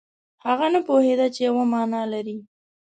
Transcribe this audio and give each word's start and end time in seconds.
هغه 0.45 0.67
نه 0.73 0.79
پوهېده 0.87 1.27
چې 1.35 1.39
یوه 1.47 1.63
معنا 1.73 2.01
لري. 2.13 2.37